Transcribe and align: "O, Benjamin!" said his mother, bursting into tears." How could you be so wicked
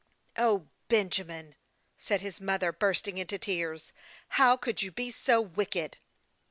"O, 0.49 0.65
Benjamin!" 0.87 1.53
said 1.95 2.21
his 2.21 2.41
mother, 2.41 2.71
bursting 2.73 3.19
into 3.19 3.37
tears." 3.37 3.93
How 4.39 4.57
could 4.57 4.81
you 4.81 4.91
be 4.91 5.11
so 5.11 5.39
wicked 5.39 5.97